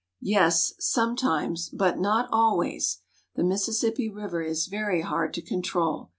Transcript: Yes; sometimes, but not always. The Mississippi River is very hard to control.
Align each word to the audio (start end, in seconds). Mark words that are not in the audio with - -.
Yes; 0.23 0.73
sometimes, 0.79 1.69
but 1.69 1.99
not 1.99 2.27
always. 2.31 3.01
The 3.35 3.43
Mississippi 3.43 4.09
River 4.09 4.41
is 4.41 4.65
very 4.65 5.01
hard 5.01 5.31
to 5.35 5.43
control. 5.43 6.09